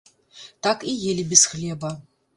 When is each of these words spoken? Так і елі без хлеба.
Так 0.67 0.87
і 0.93 0.95
елі 1.11 1.23
без 1.35 1.45
хлеба. 1.53 1.93